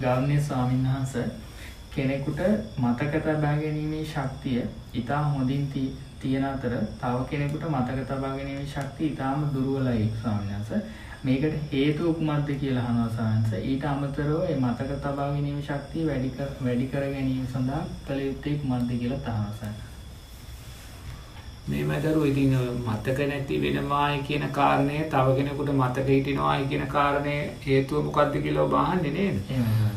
ගෞරවනීය 0.00 0.40
ස්වාමීන් 0.42 0.86
වහන්ස 0.86 1.14
කෙනෙකුට 1.94 2.40
මතක 2.78 3.12
තබා 3.24 3.56
ගැනීමේ 3.56 4.04
ශක්තිය 4.06 4.62
ඊටා 4.94 5.22
හොඳින් 5.24 5.66
තියෙන 6.20 6.44
අතර 6.44 6.74
තව 7.00 7.26
කෙනෙකුට 7.30 7.64
මතක 7.70 8.06
තබා 8.06 8.32
ගැනීමේ 8.36 8.66
ශක්තිය 8.66 9.08
ඊටාම 9.08 9.44
දුර්වලයි 9.54 10.08
ස්වාමීන් 10.22 10.54
වහන්ස. 10.60 10.70
මේකට 11.24 11.72
හේතුව 11.72 12.14
කුමක්ද 12.14 12.50
කියලා 12.60 12.84
අහනවා 12.84 13.10
ස්වාමීන් 13.10 13.44
වහන්ස. 13.44 13.64
ඊට 13.64 13.84
අමතරව 13.84 14.32
මේ 14.38 14.56
මතක 14.62 14.90
තබා 15.04 15.28
ගැනීමේ 15.28 15.68
ශක්තිය 15.68 16.08
වැඩි 16.08 16.34
කර 16.36 16.50
වැඩි 16.64 16.90
කර 16.94 17.06
ගැනීම 17.14 17.46
සඳහා 17.52 17.84
කළ 18.06 18.26
යුත්තේ 18.26 18.58
කුමක්ද 18.58 18.98
කියලා 18.98 19.20
තහනවා 19.20 19.54
මේ 21.70 21.84
මදරු 21.84 22.22
ඉතින් 22.26 22.54
මතක 22.84 23.18
නැති 23.30 23.58
වෙනවායි 23.64 24.22
කියන 24.28 24.44
කාරණය 24.58 24.96
තව 25.12 25.34
කෙනෙකුට 25.36 25.70
මතක 25.72 26.06
හිටිනවායි 26.08 26.64
කියන 26.70 26.86
කාරණය 26.94 27.34
හේතුව 27.66 28.04
මොකක්ද 28.06 28.34
කියලා 28.44 28.64
ඔබ 28.64 28.74
අහන්නේ 28.76 29.12
නේද? 29.12 29.36
එහෙමයි. 29.50 29.90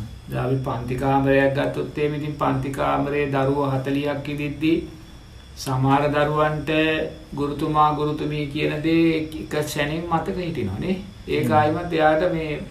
අපි 0.43 0.57
පන්ති 0.67 0.95
කාමරයක් 0.95 1.55
ගත්තොත් 1.55 1.97
එහෙම 1.97 2.13
ඉතින් 2.19 2.35
පන්ති 2.41 2.69
කාමරයේ 2.77 3.31
දරුවෝ 3.31 3.71
40ක් 3.71 4.35
ඉදිද්දී 4.35 4.77
සමහර 5.57 6.07
දරුවන්ට 6.13 6.71
ගුරුතුමා 7.35 7.89
ගුරුතුමී 7.95 8.45
කියන 8.53 8.73
දේ 8.85 9.03
එක 9.17 9.53
ශැනින් 9.67 10.07
මතක 10.11 10.37
හිටිනවනේ. 10.39 10.95
ඒක 11.29 11.51
ආයිමත් 11.51 11.93
එයාට 11.93 12.31
මේ 12.33 12.63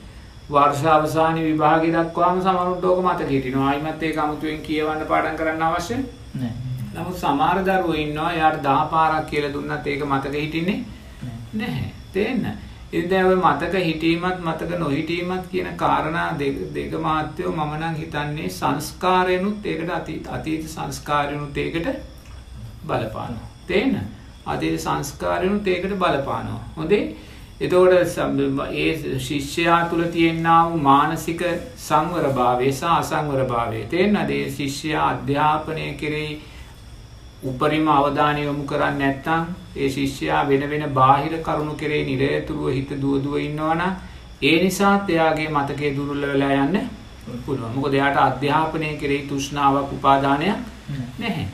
වර්ෂ 0.49 0.85
අවසානයේ 0.97 1.47
විභාගය 1.49 1.95
දක්වාම 1.95 2.43
සමහරුන්ට 2.43 2.85
ඕක 2.85 3.01
මතක 3.07 3.31
හිටිනවා. 3.31 3.71
ආයිමත් 3.71 4.03
ඒක 4.03 4.19
අමුතුවෙන් 4.19 4.67
කියවන්න 4.69 5.09
පාඩම් 5.13 5.39
කරන්න 5.41 5.67
අවශ්‍ය 5.69 5.97
නැහැ. 5.97 6.72
නමුත් 6.95 7.17
සමහර 7.17 7.63
දරුවෝ 7.65 7.97
ඉන්නවා 7.97 8.33
එයාට 8.33 8.61
10 8.65 8.91
පාරක් 8.91 9.27
කියලා 9.27 9.53
දුන්නත් 9.53 9.87
ඒක 9.87 10.05
මතක 10.05 10.35
හිටින්නේ 10.37 10.85
නැහැ. 11.55 11.91
තේන්න. 12.13 12.47
ඉතින් 12.93 13.11
දැන් 13.11 13.27
ඔය 13.27 13.37
මතක 13.37 13.75
හිටීමත් 13.81 14.41
මතක 14.41 14.79
නොහිටීමත් 14.79 15.47
කියන 15.51 15.69
කාරණා 15.77 16.29
දෙක 16.39 16.57
දෙක 16.75 16.97
මාත්‍යෝ 17.01 17.53
මම 17.53 17.75
නම් 17.79 17.95
හිතන්නේ 17.97 18.49
සංස්කාරයනුත් 18.51 19.67
ඒකට 19.67 19.91
අතීත 19.91 20.29
අතීත 20.29 20.69
සංස්කාරයනුත් 20.69 21.57
ඒකට 21.57 21.89
බලපානවා. 22.87 23.49
තේන්න? 23.67 24.01
අතීත 24.47 24.81
සංස්කාරයනුත් 24.81 25.69
ඒකට 25.69 25.97
බලපානවා. 25.97 26.65
හොඳේ? 26.77 27.05
එතකොට 27.61 27.93
ඒ 28.73 29.19
ශිෂ්‍යයා 29.21 29.81
තුළ 29.89 30.05
තියෙනා 30.13 30.61
වූ 30.69 30.79
මානසික 30.81 31.43
සංවරභාවය 31.79 32.73
සහ 32.73 32.85
අසංවරභාවය 32.93 33.85
තේන්නද? 33.87 34.31
ඒ 34.31 34.51
ශිෂ්‍යයා 34.51 35.11
අධ්‍යාපනය 35.11 35.93
කෙරෙහි 35.95 36.41
උපරිම 37.43 37.87
අවධානය 37.89 38.41
යොමු 38.43 38.65
කරන්නේ 38.65 38.99
නැත්නම් 39.01 39.45
ඒ 39.77 39.89
ශිෂ්‍යයා 39.89 40.43
වෙන 40.49 40.65
වෙන 40.71 40.85
බාහිර 40.93 41.33
කරුණු 41.41 41.75
කෙරේ 41.75 42.03
නිරතුරුව 42.05 42.69
හිත 42.71 42.91
දුව 43.01 43.23
දුව 43.25 43.37
ඉන්නවනම් 43.39 43.95
ඒ 44.43 44.57
නිසාත් 44.65 45.11
එයාගේ 45.11 45.49
මතකයේ 45.49 45.95
දුර්වල 45.97 46.23
වෙලා 46.25 46.53
යන්න 46.59 46.79
පුළුවන්. 47.41 47.75
මොකද 47.75 47.95
එයාට 47.95 48.19
අධ්‍යාපනය 48.19 48.89
කෙරෙහි 48.97 49.27
තෘෂ්ණාවක් 49.27 49.93
උපාදානයක් 49.93 50.57
නැහැ. 51.19 51.47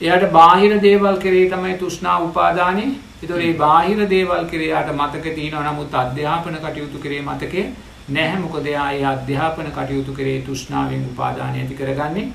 එයාට 0.00 0.26
බාහිර 0.32 0.80
දේවල් 0.80 1.16
කෙරෙහි 1.18 1.46
තමයි 1.50 1.76
තෘෂ්ණාව 1.78 2.28
උපාදානෙ. 2.28 2.84
ඒතකොට 3.22 3.38
මේ 3.38 3.54
බාහිර 3.56 4.08
දේවල් 4.08 4.44
කෙරෙහි 4.46 4.70
යාට 4.70 4.92
මතක 4.92 5.34
තියෙනවා 5.34 5.64
නමුත් 5.68 5.94
අධ්‍යාපන 5.94 6.56
කටයුතු 6.58 6.98
කෙරෙහි 6.98 7.22
මතකේ 7.22 7.66
නැහැ. 8.10 8.38
මොකද 8.38 8.66
එයා 8.66 8.92
ඒ 8.92 9.04
අධ්‍යාපන 9.06 9.72
කටයුතු 9.72 10.12
කෙරෙහි 10.12 10.42
තෘෂ්ණාවෙන් 10.42 11.10
උපාදානය 11.10 11.58
ඇති 11.58 11.74
කරගන්නේ 11.74 12.28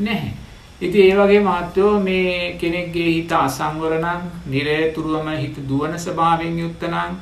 නැහැ. 0.00 0.32
ඉතින් 0.80 1.02
ඒ 1.02 1.16
වගේ 1.16 1.40
මහත්වෝ 1.40 2.00
මේ 2.00 2.52
කෙනෙක්ගේ 2.54 3.08
හිත 3.08 3.32
අසංවර 3.34 3.94
නම් 3.96 4.22
නිරේතුරුවම 4.46 5.28
හිත 5.34 5.56
දුවන 5.68 5.98
ස්වභාවයෙන් 5.98 6.58
යුක්ත 6.58 6.82
නම් 6.84 7.12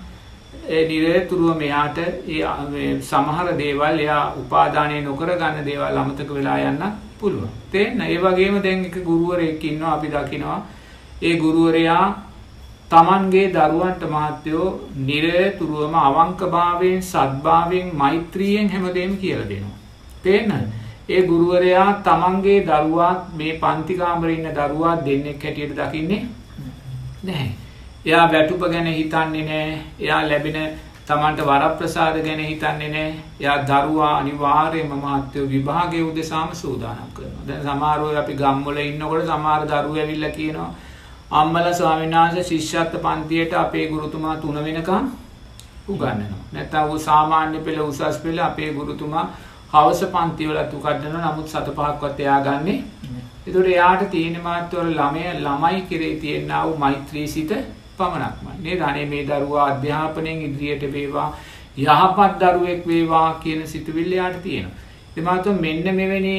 ඒ 0.69 0.83
නිරේතුරුව 0.87 1.57
මෙයාට 1.57 1.99
ඒ 1.99 3.01
සමහර 3.03 3.49
දේවල් 3.59 3.99
එයා 3.99 4.23
උපාදානය 4.37 5.03
නොකර 5.03 5.31
ගන්න 5.33 5.67
දේවල් 5.67 5.99
අමතක 5.99 6.31
වෙලා 6.31 6.59
යන්න 6.61 6.85
පුළුවන්. 7.19 7.51
තේන්න? 7.73 8.01
ඒ 8.03 8.19
වගේම 8.19 8.63
දැන් 8.63 8.85
එක 8.85 8.97
ගුරුවරයෙක් 9.03 9.65
ඉන්නවා 9.65 9.95
අපි 9.95 10.09
දකිනවා. 10.09 10.61
ඒ 11.23 11.37
ගුරුවරයා 11.37 12.07
තමන්ගේ 12.91 13.53
දරුවන්ට 13.53 14.03
මහත්වෝ 14.09 14.67
නිරේතුරුවම 15.05 15.95
අවංකභාවයෙන් 15.99 17.03
සද්භාවයෙන් 17.05 17.95
මෛත්‍රියෙන් 17.95 18.71
හැමදේම 18.71 19.17
කියලා 19.17 19.49
දෙනවා. 19.49 19.79
තේන්නද? 20.23 20.78
ඒ 21.09 21.23
ගුරුවරයා 21.23 21.93
තමන්ගේ 22.03 22.59
දරුවාත් 22.65 23.21
මේ 23.35 23.53
පන්ති 23.59 23.95
කාමරේ 23.95 24.35
ඉන්න 24.35 24.51
දරුවා 24.55 24.97
දෙන්නෙක් 25.07 25.45
හැටියට 25.45 25.79
දකින්නේ 25.79 26.23
නැහැ. 27.23 27.49
එයා 28.07 28.27
වැටුප 28.33 28.63
ගැන 28.67 28.87
හිතන්නේ 28.89 29.45
නැහැ. 29.45 29.79
එයා 30.01 30.21
ලැබෙන 30.25 30.59
තමන්ට 31.07 31.41
වරප්‍රසාද 31.43 32.19
ගැන 32.19 32.43
හිතන්නේ 32.43 32.89
නැහැ. 32.89 33.15
එයා 33.41 33.57
දරුවා 33.65 34.13
අනිවාර්යයෙන්ම 34.17 34.93
මාත්‍ය 34.99 35.47
විභාගයේ 35.47 36.03
උදෙසාම 36.03 36.53
සූදානම් 36.55 37.11
කරනවා. 37.15 37.47
දැන් 37.49 37.63
සමහර 37.63 38.05
අය 38.05 38.17
අපි 38.17 38.35
ගම්වල 38.35 38.79
ඉන්නකොට 38.83 39.27
සමහර 39.27 39.67
දරුවෝ 39.67 39.99
ඇවිල්ලා 39.99 40.33
කියනවා 40.33 40.71
අම්මලා 41.33 41.73
ස්වාමීන් 41.75 42.17
වහන්සේ 42.17 42.45
ශිෂ්‍යත්ව 42.45 43.01
පන්තියට 43.01 43.55
අපේ 43.57 43.87
ගුරුතුමා 43.89 44.37
3 44.39 44.65
වෙනකම් 44.67 45.11
උගන්වනවා. 45.89 46.41
නැත්නම් 46.53 46.91
ਉਹ 46.91 46.99
සාමාන්‍ය 47.01 47.61
පෙළ 47.61 47.81
උසස් 47.83 48.19
පෙළ 48.23 48.39
අපේ 48.45 48.73
ගුරුතුමා 48.73 49.27
හවස 49.73 50.01
පන්තිවලත් 50.09 50.73
උකඩනවා 50.75 51.25
නමුත් 51.27 51.49
සත 51.49 51.67
පහක්වත් 51.71 52.21
එයා 52.21 52.41
ගන්නෙ. 52.41 52.75
ඒතකොට 53.47 53.69
එයාට 53.69 54.05
තියෙන 54.11 54.37
මාත්‍යවල 54.43 54.93
ළමය 54.93 55.25
ළමයි 55.39 55.81
කෙරේ 55.89 56.15
තියෙනා 56.23 56.63
වූ 56.67 56.77
මෛත්‍රී 56.77 57.27
සිත 57.29 57.53
පමණක්මයි. 57.99 58.55
නේද? 58.63 58.81
අනේ 58.83 59.07
මේ 59.07 59.27
දරුවා 59.27 59.67
අධ්‍යාපනයෙන් 59.67 60.41
ඉදිරියට 60.43 60.93
වේවා 60.93 61.29
යහපත් 61.79 62.41
දරුවෙක් 62.43 62.87
වේවා 62.87 63.29
කියන 63.43 63.67
සිතුවිල්ල 63.67 64.13
එයාට 64.13 64.43
තියෙනවා. 64.43 64.77
ඒ 65.17 65.23
මාතෝ 65.23 65.55
මෙන්න 65.57 65.95
මෙවැනි 65.95 66.35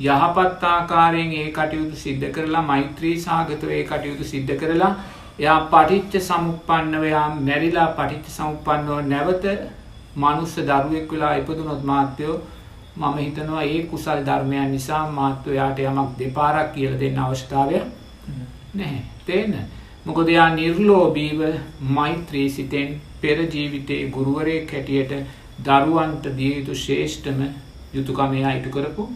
යහපත් 0.00 0.64
ආකාරයෙන් 0.64 1.32
ඒ 1.34 1.48
කටයුතු 1.50 1.96
සිද්ධ 1.96 2.26
කරලා 2.30 2.62
මෛත්‍රී 2.64 3.16
සාගතව 3.20 3.70
ඒ 3.70 3.84
කටයුතු 3.84 4.24
සිද්ධ 4.24 4.54
කරලා 4.56 4.92
එයා 5.38 5.60
පටිච්ච 5.66 6.14
සමුප්පන්නව 6.22 7.04
එයා 7.04 7.28
මැරිලා 7.40 7.86
පටිච්ච 7.98 8.34
සමුප්පන්නව 8.36 8.98
නැවත 9.06 9.46
මනුස්ස 10.16 10.56
දරුවෙක් 10.62 11.12
වෙලා 11.12 11.32
ඉපදුනොත් 11.36 11.84
මාත්‍යෝ 11.84 12.36
මම 12.94 13.18
හිතනවා 13.18 13.62
ඒ 13.64 13.82
කුසල් 13.84 14.20
ධර්මයන් 14.22 14.70
නිසා 14.70 15.04
මාත්වයාට 15.10 15.78
යමක් 15.80 16.18
දෙපාරක් 16.18 16.72
කියල 16.72 16.98
දෙන්න 16.98 17.18
අවස්ථාවය 17.18 17.78
නැහැ. 18.74 19.02
තේන 19.22 19.54
මොකද 20.06 20.28
යා 20.28 20.48
නිර්ලෝබීව 20.52 21.40
මෛත්‍රී 21.90 22.48
සිතෙන් 22.50 23.00
පෙරජීවිතයේ 23.20 24.10
ගුරුවරය 24.10 24.56
කැටියට 24.66 25.12
දරුවන්ට 25.60 26.26
දියයුතු 26.36 26.74
ශේෂ්ඨම 26.76 27.40
යුතුකමයා 27.94 28.52
ඉටු 28.52 28.70
කරපු 28.70 29.08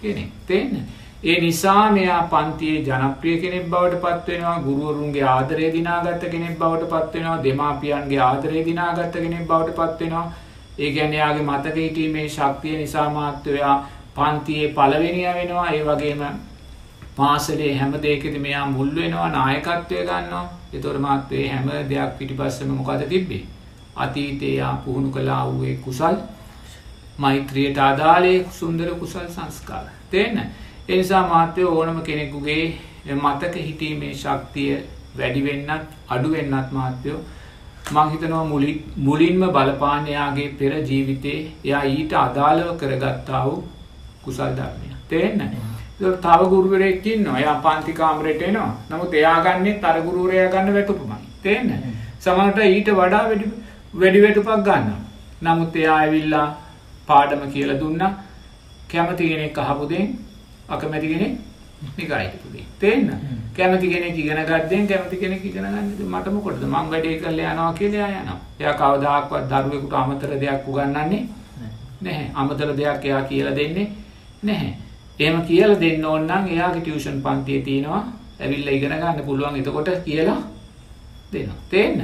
කෙනෙ 0.00 0.24
තේන්න 0.44 0.86
ඒ 1.24 1.40
නිසා 1.40 1.90
මෙයා 1.90 2.22
පන්තියේ 2.26 2.82
ජනප්‍රිය 2.84 3.36
කෙනෙක් 3.38 3.68
බවට 3.68 4.02
පත්වෙනවා 4.02 4.56
ගුරුවරුන්ගේ 4.60 5.22
ආදරය 5.26 5.70
දිනාගත්ත 5.72 6.26
කෙනෙක් 6.28 6.58
බවට 6.58 6.90
පත්වෙනවා 6.90 7.38
දෙමාපියන්ගේ 7.42 8.20
ආදරය 8.22 8.64
දිනාගත්ත 8.64 9.16
කෙනෙක් 9.16 9.46
බවට 9.46 9.78
පත්වෙනවා 9.78 10.26
ඒ 10.78 10.90
කියන්නේ 10.92 11.18
යාගේ 11.18 11.42
මතක 11.42 11.76
හිටීමේ 11.76 12.28
ශක්තිය 12.28 12.76
නිසා 12.76 13.08
මාත්‍රයා 13.10 13.76
පන්තියේ 14.14 14.68
පළවෙනිය 14.70 15.26
වෙනවා. 15.34 15.70
ඒ 15.70 15.82
වගේම 15.84 16.22
පාසලේ 17.16 17.72
හැම 17.74 17.92
දෙයකදී 18.02 18.38
මෙයා 18.38 18.66
මුල් 18.68 18.90
වෙනවා 18.94 19.28
නායකත්වය 19.30 20.02
ගන්නවා. 20.02 20.44
ඒතකොට 20.72 20.98
මාත්‍රේ 21.00 21.44
හැම 21.48 21.68
දෙයක් 21.90 22.18
පිටිපස්සෙම 22.18 22.68
මොකද 22.70 23.04
තිබ්බේ? 23.08 23.44
අතීතයේ 23.96 24.56
යා 24.56 24.74
පුහුණු 24.84 25.10
කළා 25.10 25.44
වූ 25.46 25.64
ඒ 25.64 25.76
කුසල් 25.78 26.16
මෛත්‍රියට 27.18 27.78
අදාළේ 27.80 28.38
සුන්දර 28.50 28.90
කුසල් 28.94 29.28
සංස්කාර. 29.28 29.86
තේන්න 30.10 30.38
ඒ 30.88 30.96
නිසා 30.96 31.22
මාත්‍රය 31.28 31.64
ඕනම 31.66 32.02
කෙනෙකුගේ 32.02 32.64
මතක 33.14 33.54
හිටීමේ 33.58 34.14
ශක්තිය 34.14 34.76
වැඩි 35.18 35.44
වෙන්නත් 35.44 35.96
අඩු 36.08 36.32
වෙන්නත් 37.86 37.94
මාත්‍යයෝ 37.94 38.44
මංහිතනවා 38.44 38.44
මුලින්ම 38.96 39.40
බලපානයාගේ 39.40 40.48
පෙර 40.58 40.72
ජීවිතේ 40.82 41.52
එයා 41.64 41.82
ඊට 41.82 42.12
අදාළව 42.12 42.76
කරගත්තා 42.76 43.44
වූ 43.44 43.64
කුසල් 44.22 44.42
ධර්මය 44.42 44.88
තේන්න 45.08 45.56
තව 46.00 46.48
ගුරුවරයකින් 46.48 47.24
නොයා 47.24 47.54
පන්තිකාමරයට 47.56 48.42
එනවා. 48.42 48.76
නමුත් 48.90 49.14
එයා 49.14 49.42
ගන්නේ 49.42 49.80
තර 49.80 50.02
ගුරුවරයා 50.02 50.50
ගන්න 50.50 50.74
වැටුපුමයි 50.74 51.28
තේන්න 51.42 51.70
සමට 52.20 52.58
ඊට 52.58 52.88
වඩා 52.88 53.24
වැඩි 53.94 54.22
වැටුපක් 54.22 54.64
ගන්න 54.64 54.94
නමුත් 55.42 55.76
එයා 55.76 55.98
ඇවිල්ලා 55.98 56.56
පාඩම 57.06 57.50
කියල 57.50 57.80
දුන්න. 57.80 58.02
කැමති 58.88 59.28
කෙනෙක් 59.28 59.58
අහපුදෙන් 59.58 60.18
අකමැතිගෙන 61.76 61.98
නිකායිටපුදේ 61.98 62.64
තේන්න 62.80 63.10
කැමති 63.56 63.88
කෙනෙක් 63.88 64.18
ඉගෙන 64.18 64.40
ගත්තෙන් 64.44 64.86
කැමති 64.86 65.16
කෙනෙක් 65.16 65.44
ඉගෙන 65.44 65.64
ගන්න 65.64 66.08
මට 66.08 66.32
මොකටද 66.32 66.64
මං 66.64 66.90
වැඩේ 66.90 67.18
කරලා 67.18 67.52
යනවා 67.52 67.72
කියලා 67.72 68.08
යනවා. 68.10 68.38
එයා 68.60 68.74
කවදාකවත් 68.74 69.50
දරුවෙකුට 69.50 69.94
අමතර 69.94 70.32
දෙයක් 70.40 70.68
උගන්වන්නේ 70.68 71.22
නැහැ. 72.00 72.30
අමතර 72.34 72.76
දෙයක් 72.76 73.04
එයා 73.04 73.22
කියලා 73.22 73.54
දෙන්නේ 73.54 73.92
නැහැ. 74.42 74.72
එහෙම 75.18 75.42
කියලා 75.42 75.80
දෙන්න 75.80 76.04
ඕන 76.04 76.26
නම් 76.26 76.44
එයාගේ 76.46 76.80
ටියුෂන් 76.80 77.22
පන්තියේ 77.22 77.62
තියෙනවා. 77.62 78.02
ඇවිල්ලා 78.40 78.74
ඉගෙන 78.74 78.90
ගන්න 78.92 79.24
පුළුවන්. 79.24 79.56
එතකොට 79.56 79.88
කියලා 80.04 80.40
දෙනවා. 81.32 81.56
තේන්න? 81.70 82.00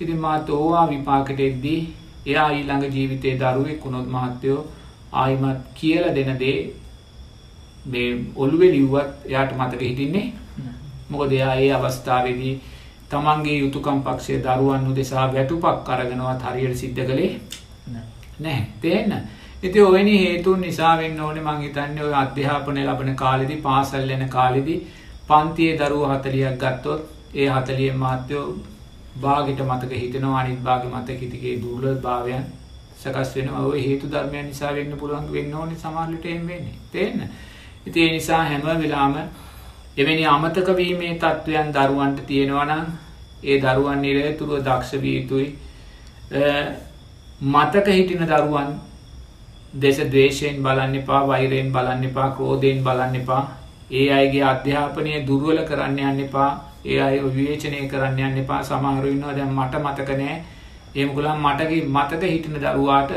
ඉතින් 0.00 0.18
මාත් 0.18 0.50
ඕවා 0.50 0.90
විපාකෙට 0.90 1.40
එද්දී 1.40 1.80
එයා 2.26 2.50
ඊළඟ 2.50 2.94
ජීවිතේ 2.94 3.38
දරුවෙක් 3.38 3.84
වුණොත් 3.84 4.08
මහත්තයෝ 4.08 4.60
ආයිමත් 5.12 5.60
කියලා 5.74 6.14
දෙන 6.14 6.38
දේ 6.38 6.58
මේ 7.86 8.08
ඔළුවේ 8.36 8.70
ලිව්වත් 8.70 9.26
එයාට 9.26 9.56
මතක 9.56 9.80
හිටින්නේ? 9.80 10.32
මොකද 11.08 11.32
එයා 11.32 11.54
ඒ 11.56 11.72
අවස්ථාවේදී 11.72 12.54
තමන්ගේ 13.10 13.58
යුතුකම් 13.58 14.00
පක්ෂය 14.02 14.40
දරුවන් 14.40 14.88
උදෙසා 14.90 15.26
වැටුපක් 15.32 15.88
අරගෙනවත් 15.90 16.42
හරියට 16.44 16.76
සිද්ධ 16.76 17.02
කළේ 17.02 17.30
නැහැ. 18.38 18.66
තේන්න 18.80 19.12
ඉති 19.62 19.80
ඔවැනි 19.80 20.14
හේතුන් 20.18 20.60
නිසා 20.60 20.94
වෙන්න 20.98 21.20
ඕනේ 21.20 21.44
මං 21.44 21.60
හිතන්නේ 21.60 22.04
ඔය 22.04 22.14
අධ්‍යාපනය 22.14 22.84
ලබන 22.84 23.16
කාලෙදි 23.16 23.56
පාසල් 23.58 24.10
යන 24.10 24.24
කාලෙදි 24.28 24.74
පන්තියේ 25.28 25.78
දරුව 25.78 26.08
හතලියක් 26.10 26.56
ගත්තොත් 26.58 27.02
ඒ 27.34 27.48
හතලිය 27.50 27.92
මාත්‍යයෝ 27.94 28.48
බාගිට 29.20 29.62
මතක 29.62 29.92
හිතනවා 29.96 30.40
අනිත් 30.40 30.60
බාග 30.62 30.84
මතක 30.86 31.20
හිතිගේ 31.20 31.54
දුර්ල 31.62 31.86
භාවයන් 31.98 32.44
සකස් 32.98 33.36
වෙන 33.36 33.48
ඔය 33.60 33.80
හේතු 33.80 34.06
ධර්මයන් 34.08 34.46
නිසා 34.46 34.74
වෙන්න 34.74 34.98
පුළුවන් 34.98 35.32
වෙන්න 35.32 35.54
ඕනේ 35.54 35.76
සමහරවිට 35.76 36.26
එහෙම 36.26 36.46
වෙන්නේ. 36.46 36.76
තේන්න 36.92 37.20
ඉතින් 37.86 38.02
ඒ 38.02 38.12
නිසා 38.12 38.44
හැම 38.44 38.62
වෙලාවම 38.82 39.16
එවැනි 39.96 40.26
අමතක 40.26 40.68
වීමේ 40.76 41.14
තත්ත්වයන් 41.16 41.72
දරුවන්ට 41.74 42.26
තියෙනවා 42.26 42.64
නම් 42.64 42.86
ඒ 43.44 43.58
දරුවන් 43.60 44.02
නිරතුරුව 44.02 44.64
දක්ෂ 44.64 45.02
විය 45.02 45.16
යුතුයි. 45.18 45.48
මතක 47.44 47.86
හිටින 47.88 48.24
දරුවන් 48.24 48.70
දෙස 49.74 49.98
දවේශයෙන් 50.12 50.62
බලන්න 50.62 50.94
එපා 50.94 51.26
වෛරයෙන් 51.26 51.72
බලන්න 51.72 52.04
එපා 52.04 52.30
ක්‍රෝධයෙන් 52.30 52.84
බලන්න 52.84 53.16
එපා. 53.16 53.42
ඒ 53.90 54.08
අයගේ 54.10 54.44
අධ්‍යාපනය 54.44 55.26
දුර්වල 55.26 55.58
කරන්න 55.64 55.98
යන්න 56.00 56.20
එපා. 56.20 56.50
ඒ 56.84 57.00
අය 57.00 57.20
විවේචනය 57.26 57.88
කරන්න 57.88 58.18
යන්න 58.20 58.38
එපා. 58.38 58.62
සමහරුන්නවා 58.62 59.36
දැන් 59.36 59.54
මට 59.58 59.74
මතක 59.84 60.10
නෑ. 60.18 60.42
ඒමකුලන් 60.94 61.38
මටගේ 61.38 61.86
මතක 61.86 62.22
හිටින 62.24 62.60
දරුවාට 62.64 63.12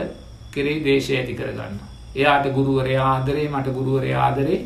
කෙරෙහි 0.52 0.84
දේශය 0.84 1.18
ඇති 1.18 1.34
කරගන්න. 1.34 1.95
එයාට 2.16 2.46
ගුරුවරයා 2.50 3.08
ආදරේ 3.10 3.48
මට 3.50 3.68
ගුරුවරයා 3.70 4.24
ආදරේ 4.24 4.60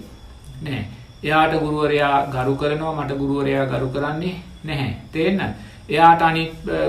නෑ. 0.62 0.84
එයාට 1.22 1.54
ගුරුවරයා 1.56 2.28
ගරු 2.28 2.56
කරනවා 2.56 2.94
මට 2.96 3.18
ගුරුවරයා 3.18 3.66
ගරු 3.68 3.90
කරන්නේ 3.90 4.36
නැහැ. 4.64 4.94
තේන්න. 5.12 5.42
එයාට 5.90 6.22
අනි 6.22 6.44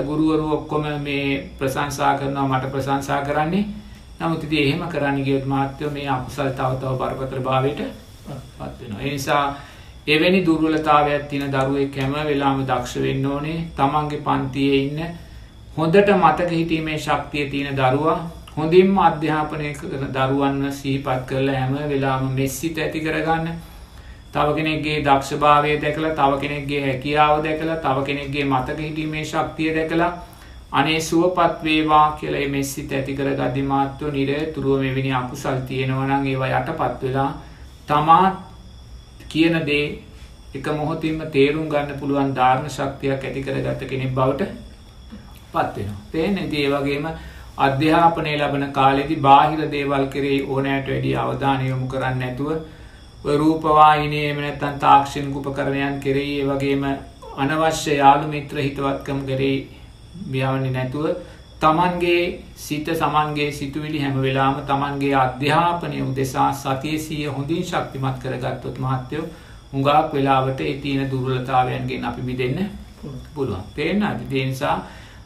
ගුරුවරු 0.05 0.51
ඔක්කොම 0.53 0.85
මේ 1.01 1.51
ප්‍රසංසා 1.57 2.17
කරනවා 2.17 2.47
මට 2.49 2.71
ප්‍රසංසා 2.71 3.21
කරන්නේ 3.21 3.65
නමුත් 4.19 4.43
ඉතින් 4.43 4.59
එහෙම 4.61 4.83
කරන්න 4.87 5.23
ගියොත් 5.23 5.45
මාත්‍යෝ 5.45 5.91
මේ 5.91 6.07
අකුසල් 6.09 6.49
තව 6.51 6.71
තව 6.75 6.93
බරපතල 6.95 7.41
භාවයට 7.41 7.81
පත් 8.57 8.79
වෙනවා. 8.79 9.01
ඒ 9.01 9.11
නිසා 9.11 9.43
එවැනි 10.07 10.45
දුර්වලතාවයක් 10.45 11.23
තියෙන 11.25 11.51
දරුවෙක් 11.51 11.95
හැම 11.95 12.13
වෙලාවෙම 12.21 12.65
දක්ෂ 12.65 12.95
වෙන්න 12.97 13.25
ඕනේ. 13.25 13.57
තමන්ගේ 13.75 14.21
පන්තියේ 14.21 14.79
ඉන්න 14.79 14.99
හොඳට 15.77 16.09
මතක 16.13 16.49
හිටීමේ 16.51 16.97
ශක්තිය 16.99 17.49
තියෙන 17.49 17.75
දරුවා 17.75 18.19
හොඳින්ම 18.55 18.97
අධ්‍යාපනය 18.99 19.73
කරන 19.73 20.07
දරුවන්ව 20.09 20.71
සිහිපත් 20.73 21.21
කරලා 21.25 21.57
හැම 21.57 21.75
වෙලාවෙම 21.89 22.33
මෙස්සිත 22.33 22.77
ඇති 22.77 22.99
කරගන්න. 23.01 23.47
තව 24.33 24.47
කෙනෙක්ගේ 24.55 24.97
දක්ෂභාවය 25.01 25.77
දැකලා 25.77 26.11
තව 26.13 26.41
කෙනෙක්ගේ 26.41 26.81
හැකියාව 26.81 27.43
දැකලා 27.43 27.77
තව 27.77 28.05
කෙනෙක්ගේ 28.05 28.45
මතක 28.45 28.79
හිටීමේ 28.79 29.25
ශක්තිය 29.25 29.71
දැකලා 29.75 30.11
අනේ 30.71 30.99
සුවපත් 31.01 31.63
වේවා 31.63 32.05
කියලා 32.13 32.47
මේ 32.49 32.63
සිත 32.65 32.91
ඇති 32.91 33.15
කරගද්දි 33.15 33.63
මාත්ව 33.63 34.11
නිරතුරුව 34.11 34.79
මෙවැනි 34.79 35.11
අකුසල් 35.13 35.57
තියෙනවා 35.67 36.07
නම් 36.07 36.27
ඒවා 36.27 36.51
යටපත් 36.51 37.03
වෙලා 37.03 37.31
තමා 37.87 38.25
කියන 39.27 39.57
දේ 39.65 39.85
එක 40.55 40.67
මොහොතින්ම 40.73 41.19
තේරුම් 41.31 41.67
ගන්න 41.69 41.99
පුළුවන් 41.99 42.31
ධාරණ 42.35 42.69
ශක්තියක් 42.69 43.25
ඇති 43.25 43.43
කරගත්ත 43.43 43.83
කෙනෙක් 43.85 44.15
බවට 44.15 44.41
පත් 45.53 45.75
වෙනවා. 45.77 46.01
තේන්නේ 46.11 46.45
ඉතින් 46.45 46.65
ඒ 46.65 46.71
වගේම 46.73 47.05
අධ්‍යාපනය 47.61 48.33
ලබන 48.35 48.65
කාලෙදි 48.71 49.15
බාහිර 49.19 49.61
දේවල් 49.69 50.05
කෙරෙහි 50.07 50.39
ඕනෑට 50.45 50.87
වැඩි 50.87 51.11
අවධානය 51.17 51.65
යොමු 51.67 51.87
කරන්නේ 51.87 52.19
නැතුව 52.21 52.49
ඔය 53.23 53.35
රූපවාහිනියේ 53.37 54.25
එහෙම 54.25 54.39
නැත්නම් 54.41 54.79
තාක්ෂණික 54.79 55.35
උපකරණයන් 55.39 55.99
කෙරෙහි 55.99 56.33
ඒ 56.37 56.47
වගේම 56.47 56.87
අනවශ්‍ය 57.37 57.93
යාළු 57.95 58.27
මිත්‍ර 58.29 58.57
හිතවත්කම් 58.59 59.19
කෙරෙහි 59.25 59.59
මියවන්නේ 60.27 60.71
නැතුව 60.71 61.05
තමන්ගේ 61.59 62.23
සිත 62.57 62.87
සමන්ගේ 62.93 63.51
සිතුවිලි 63.51 63.99
හැම 63.99 64.17
වෙලාම 64.19 64.55
තමන්ගේ 64.63 65.13
අධ්‍යාපනය 65.17 66.01
උදෙසා 66.01 66.49
සතිය 66.55 66.97
සිය 66.99 67.25
හොඳින් 67.27 67.63
ශක්තිමත් 67.63 68.17
කරගත්තොත් 68.19 68.79
මහත්තයෝ 68.79 69.25
හුඟක් 69.73 70.13
වෙලාවට 70.13 70.61
ඒ 70.61 70.73
තියෙන 70.77 71.11
දුර්වලතාවයන්ගෙන් 71.11 72.05
අපි 72.05 72.21
මිදෙන්න 72.23 72.59
පුළුවන්. 73.33 73.63
තේන්න 73.75 74.03
අධි 74.03 74.45
නිසා 74.45 74.77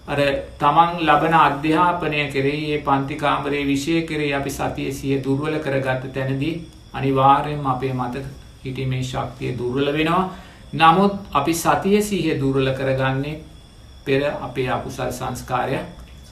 අර 0.07 0.19
තමන් 0.59 0.91
ලබන 1.01 1.35
අධ්‍යාපනය 1.39 2.23
කරේ 2.29 2.63
ඒ 2.69 2.81
පන්තිකාමරයේ 2.81 3.65
විෂය 3.65 4.01
කරේ 4.03 4.33
අපි 4.33 4.51
සතිය 4.51 4.89
සිය 4.93 5.19
දුර්වල 5.19 5.59
කරගත්ත 5.59 6.09
තැනදී 6.13 6.55
අනිවාර්යෙන් 6.93 7.67
අපේ 7.67 7.93
මත 7.93 8.25
හිටීමේ 8.63 9.03
ශක්තිය 9.03 9.51
දුර්වල 9.53 9.93
වෙනවා 9.93 10.25
නමුත් 10.73 11.13
අපි 11.31 11.53
සතිය 11.55 12.01
සීහ 12.01 12.35
දුර්වල 12.35 12.69
කරගන්නේ 12.73 13.41
පෙර 14.03 14.21
අපේ 14.41 14.69
අකුසල් 14.69 15.11
සංස්කාරය 15.11 15.77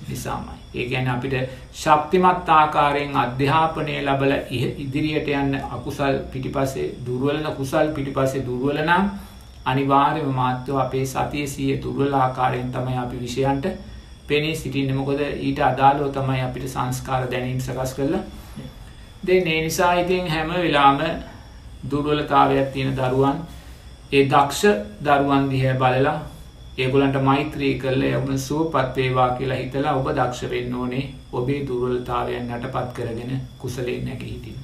නිසාමයි. 0.04 0.58
ඒ 0.74 0.86
ගැන 0.86 1.08
අපිට 1.08 1.36
ශක්තිමත් 1.74 2.50
ආකාරයෙන් 2.52 3.16
අධ්‍යාපනය 3.16 3.96
ලබල 4.02 4.34
ඉදිරියට 4.80 5.30
යන්න 5.34 5.56
අකුසල් 5.72 6.16
පිටිපසේ 6.32 6.88
දුර්වලන 7.02 7.48
කුසල් 7.54 7.88
පිටිපසේ 7.90 8.44
දුර්වලනම් 8.44 9.10
අනිවාර්යම 9.66 10.30
මාත්‍යව 10.34 10.78
අපේ 10.78 11.06
සතිය 11.06 11.48
සිය 11.48 11.82
දුර්වල 11.84 12.14
ආකාරයෙන් 12.16 12.72
තමයි 12.72 12.98
අපි 12.98 13.18
විෂයන්ට 13.18 13.66
පෙනී 14.28 14.56
සිටින්න. 14.56 14.96
මොකොද 14.96 15.20
ඊට 15.20 15.60
අදාලෝ 15.62 16.10
තමයි 16.12 16.42
අපිට 16.42 16.68
සංස්කාර 16.68 17.24
දැනීම් 17.32 17.60
සකස් 17.60 17.94
කරල 17.94 18.16
දෙ 19.24 19.34
ඒ 19.34 19.62
නිසා 19.62 19.94
ඉතින් 19.96 20.28
හැම 20.28 20.50
වෙලාම 20.58 21.00
දුර්වලතාවයක් 21.92 22.72
තියෙන 22.74 22.96
දරුවන් 22.96 23.40
ඒ 24.12 24.24
දක්ෂ 24.26 24.64
දරුවන් 25.02 25.50
දිහැ 25.50 25.74
බලලා 25.76 26.20
ඒගොලන්ට 26.78 27.18
මෛත්‍රී 27.22 27.74
කරල 27.80 28.02
එවුන 28.04 28.40
සුවපත්වේවා 28.40 29.30
කියලා 29.38 29.58
හිතලා 29.58 29.96
ඔබ 29.96 30.08
දක්ෂ 30.12 30.50
වෙන්න 30.50 30.76
ඕනේ. 30.76 31.06
ඔබේ 31.32 31.66
දුර්වලතාවයන් 31.68 32.52
යට 32.52 32.70
පත් 32.74 32.94
කරගෙන 32.96 33.42
කුසලෙන් 33.60 34.06
නැක 34.06 34.24
හිටින්. 34.24 34.63